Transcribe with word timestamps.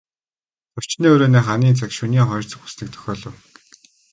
Зочны 0.73 1.07
өрөөний 1.15 1.43
ханын 1.47 1.77
цаг 1.79 1.91
шөнийн 1.97 2.27
хоёр 2.27 2.45
цаг 2.49 2.59
болсныг 2.61 2.89
дохиолов. 2.91 3.35